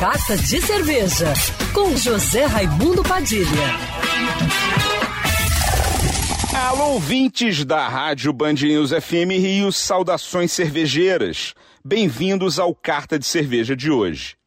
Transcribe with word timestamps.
Carta 0.00 0.34
de 0.34 0.62
Cerveja, 0.62 1.34
com 1.74 1.94
José 1.94 2.46
Raimundo 2.46 3.02
Padilha. 3.02 3.44
Alô, 6.54 6.92
ouvintes 6.94 7.66
da 7.66 7.86
Rádio 7.86 8.32
Band 8.32 8.54
News 8.54 8.92
FM 8.92 9.32
Rio, 9.32 9.70
saudações 9.70 10.52
cervejeiras. 10.52 11.52
Bem-vindos 11.84 12.58
ao 12.58 12.74
Carta 12.74 13.18
de 13.18 13.26
Cerveja 13.26 13.76
de 13.76 13.90
hoje. 13.90 14.38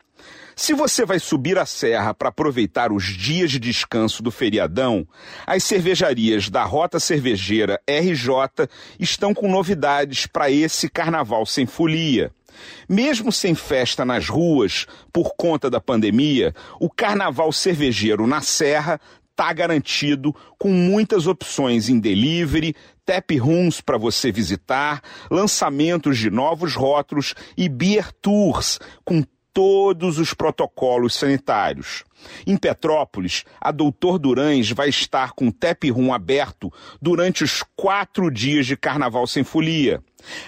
Se 0.56 0.74
você 0.74 1.06
vai 1.06 1.20
subir 1.20 1.60
a 1.60 1.68
serra 1.68 2.16
para 2.16 2.30
aproveitar 2.30 2.92
os 2.92 3.04
dias 3.04 3.52
de 3.52 3.60
descanso 3.60 4.24
do 4.24 4.32
feriadão, 4.32 5.08
as 5.46 5.64
cervejarias 5.64 6.50
da 6.50 6.64
Rota 6.64 7.00
Cervejeira 7.00 7.80
RJ 7.88 8.68
estão 9.00 9.36
com 9.36 9.48
novidades 9.48 10.26
para 10.26 10.50
esse 10.50 10.90
carnaval 10.90 11.46
sem 11.46 11.68
folia. 11.68 12.32
Mesmo 12.88 13.32
sem 13.32 13.56
festa 13.56 14.04
nas 14.06 14.28
ruas 14.28 14.86
por 15.12 15.34
conta 15.36 15.70
da 15.70 15.82
pandemia, 15.82 16.54
o 16.80 16.90
carnaval 16.90 17.52
cervejeiro 17.52 18.28
na 18.28 18.42
Serra 18.42 19.00
está 19.32 19.52
garantido 19.52 20.36
com 20.60 20.70
muitas 20.70 21.26
opções 21.26 21.90
em 21.90 22.00
delivery, 22.00 22.76
tap 23.04 23.32
rooms 23.38 23.82
para 23.82 23.98
você 23.98 24.32
visitar, 24.32 25.02
lançamentos 25.30 26.18
de 26.18 26.30
novos 26.30 26.76
rótulos 26.76 27.34
e 27.58 27.68
beer 27.68 28.12
tours 28.22 28.80
com 29.04 29.24
todos 29.54 30.18
os 30.18 30.34
protocolos 30.34 31.14
sanitários. 31.14 32.04
Em 32.48 32.58
Petrópolis, 32.58 33.44
a 33.62 33.72
Doutor 33.72 34.18
Durães 34.18 34.72
vai 34.72 34.90
estar 34.90 35.34
com 35.34 35.48
o 35.48 35.52
tap 35.52 35.84
room 35.92 36.14
aberto 36.14 36.72
durante 37.02 37.44
os 37.44 37.64
quatro 37.76 38.32
dias 38.32 38.66
de 38.66 38.76
Carnaval 38.76 39.28
Sem 39.28 39.44
Folia. 39.44 40.02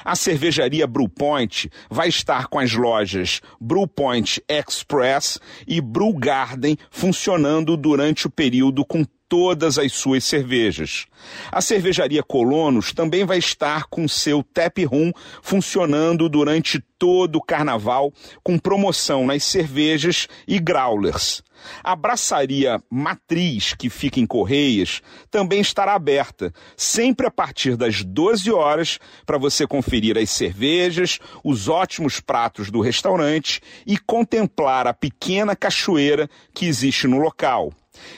A 0.04 0.16
cervejaria 0.16 0.88
Brewpoint 0.88 1.70
vai 1.90 2.08
estar 2.08 2.48
com 2.48 2.60
as 2.60 2.74
lojas 2.74 3.42
Brewpoint 3.60 4.42
Express 4.48 5.40
e 5.68 5.82
Brew 5.82 6.14
Garden 6.14 6.78
funcionando 6.90 7.76
durante 7.78 8.28
o 8.28 8.30
período 8.30 8.86
com 8.86 9.06
todas 9.28 9.78
as 9.78 9.92
suas 9.94 10.24
cervejas. 10.24 11.06
A 11.52 11.62
cervejaria 11.62 12.24
Colonos 12.24 12.94
também 12.94 13.26
vai 13.26 13.38
estar 13.38 13.86
com 13.86 14.08
seu 14.08 14.44
tap 14.44 14.78
room 14.86 15.12
funcionando 15.42 16.30
durante 16.30 16.80
todo 16.98 17.38
o 17.38 17.42
carnaval 17.42 18.14
com 18.44 18.58
promoção 18.58 19.26
nas 19.26 19.44
cervejas 19.44 20.28
e 20.48 20.60
growlers. 20.60 21.44
A 21.84 21.96
braçaria 21.96 22.82
Matriz, 22.90 23.74
que 23.74 23.90
fica 23.90 24.20
em 24.20 24.26
Correias, 24.26 25.02
também 25.32 25.62
estará 25.62 25.94
aberta, 25.94 26.54
sempre 26.78 27.26
a 27.26 27.32
partir 27.32 27.76
das 27.76 28.04
12 28.04 28.52
horas, 28.52 29.00
para 29.26 29.38
você 29.38 29.66
conferir 29.66 30.18
as 30.18 30.30
cervejas, 30.30 31.20
os 31.44 31.68
ótimos 31.68 32.20
pratos 32.20 32.70
do 32.70 32.82
restaurante 32.82 33.62
e 33.86 33.98
contemplar 33.98 34.88
a 34.88 34.94
pequena 34.94 35.56
cachoeira 35.56 36.30
que 36.54 36.66
existe 36.66 37.08
no 37.08 37.18
local. 37.18 37.74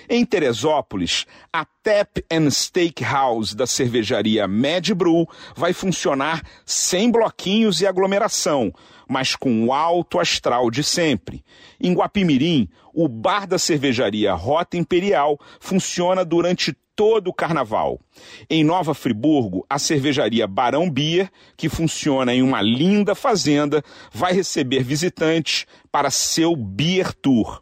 Em 0.10 0.26
Teresópolis, 0.26 1.26
a 1.52 1.66
Tap 1.66 2.18
and 2.32 2.50
Steakhouse 2.52 3.56
da 3.56 3.66
cervejaria 3.66 4.48
Mad 4.48 4.90
Brew 4.92 5.28
vai 5.56 5.74
funcionar 5.74 6.42
sem 6.66 7.12
bloquinhos 7.12 7.82
e 7.82 7.88
aglomeração, 7.88 8.74
mas 9.08 9.36
com 9.36 9.66
o 9.66 9.74
alto 9.74 10.20
astral 10.20 10.70
de 10.70 10.84
sempre. 10.84 11.44
Em 11.80 11.94
Guapimirim, 11.94 12.70
o 12.94 13.08
bar 13.08 13.48
da 13.48 13.58
cervejaria 13.58 14.34
Rota 14.34 14.78
Imperial 14.78 15.40
funciona 15.60 16.26
durante 16.26 16.76
todo 16.98 17.28
o 17.28 17.34
carnaval. 17.34 18.02
Em 18.50 18.64
Nova 18.64 18.96
Friburgo, 18.96 19.64
a 19.70 19.78
cervejaria 19.78 20.48
Barão 20.48 20.90
Beer, 20.90 21.30
que 21.56 21.70
funciona 21.70 22.34
em 22.34 22.42
uma 22.42 22.60
linda 22.60 23.14
fazenda, 23.14 23.84
vai 24.12 24.34
receber 24.34 24.84
visitantes 24.84 25.68
para 25.92 26.10
seu 26.10 26.56
Beer 26.56 27.14
Tour. 27.14 27.62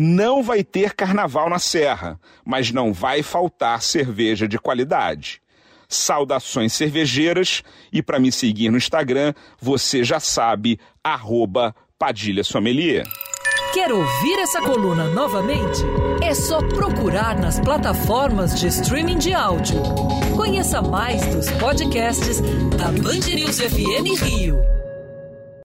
Não 0.00 0.44
vai 0.44 0.62
ter 0.62 0.94
carnaval 0.94 1.50
na 1.50 1.58
Serra, 1.58 2.20
mas 2.44 2.70
não 2.70 2.92
vai 2.92 3.20
faltar 3.20 3.82
cerveja 3.82 4.46
de 4.46 4.56
qualidade. 4.56 5.42
Saudações 5.88 6.72
cervejeiras 6.72 7.64
e 7.92 8.00
para 8.00 8.20
me 8.20 8.30
seguir 8.30 8.70
no 8.70 8.76
Instagram, 8.76 9.34
você 9.60 10.04
já 10.04 10.20
sabe, 10.20 10.78
arroba 11.02 11.74
Padilha 11.98 12.44
Sommelier. 12.44 13.04
Quer 13.74 13.90
ouvir 13.92 14.38
essa 14.38 14.60
coluna 14.60 15.08
novamente? 15.08 15.82
É 16.22 16.32
só 16.32 16.60
procurar 16.68 17.36
nas 17.36 17.58
plataformas 17.58 18.60
de 18.60 18.68
streaming 18.68 19.18
de 19.18 19.34
áudio. 19.34 19.82
Conheça 20.36 20.80
mais 20.80 21.26
dos 21.34 21.50
podcasts 21.50 22.40
da 22.76 22.86
Band 23.02 23.34
News 23.34 23.58
FM 23.58 24.22
Rio. 24.22 24.77